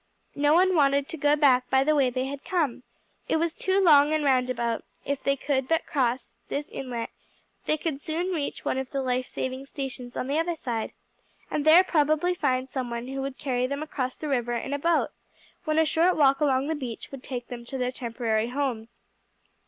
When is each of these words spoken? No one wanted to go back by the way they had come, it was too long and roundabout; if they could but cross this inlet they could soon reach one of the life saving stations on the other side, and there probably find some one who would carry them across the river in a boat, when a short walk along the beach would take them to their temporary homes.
No 0.33 0.55
one 0.55 0.73
wanted 0.75 1.07
to 1.09 1.15
go 1.17 1.35
back 1.35 1.69
by 1.69 1.83
the 1.83 1.93
way 1.93 2.09
they 2.09 2.25
had 2.25 2.43
come, 2.43 2.81
it 3.29 3.35
was 3.35 3.53
too 3.53 3.79
long 3.79 4.13
and 4.15 4.23
roundabout; 4.25 4.83
if 5.05 5.21
they 5.21 5.35
could 5.35 5.67
but 5.67 5.85
cross 5.85 6.33
this 6.49 6.69
inlet 6.69 7.11
they 7.67 7.77
could 7.77 8.01
soon 8.01 8.31
reach 8.31 8.65
one 8.65 8.79
of 8.79 8.89
the 8.89 9.03
life 9.03 9.27
saving 9.27 9.67
stations 9.67 10.17
on 10.17 10.25
the 10.25 10.39
other 10.39 10.55
side, 10.55 10.93
and 11.51 11.65
there 11.65 11.83
probably 11.83 12.33
find 12.33 12.67
some 12.67 12.89
one 12.89 13.09
who 13.09 13.21
would 13.21 13.37
carry 13.37 13.67
them 13.67 13.83
across 13.83 14.15
the 14.15 14.27
river 14.27 14.53
in 14.55 14.73
a 14.73 14.79
boat, 14.79 15.11
when 15.65 15.77
a 15.77 15.85
short 15.85 16.15
walk 16.17 16.39
along 16.39 16.65
the 16.65 16.73
beach 16.73 17.11
would 17.11 17.21
take 17.21 17.49
them 17.49 17.63
to 17.63 17.77
their 17.77 17.91
temporary 17.91 18.47
homes. 18.47 19.01